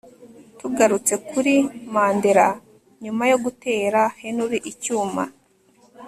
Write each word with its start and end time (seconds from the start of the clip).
tugarutse 0.59 1.13
kuri 1.29 1.53
Mandela 1.93 2.47
nyuma 3.03 3.23
yo 3.31 3.37
gutera 3.43 4.01
henry 4.21 4.57
icyuma 4.71 5.23